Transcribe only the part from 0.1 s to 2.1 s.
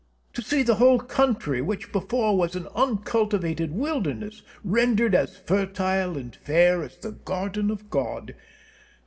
To see the whole country, which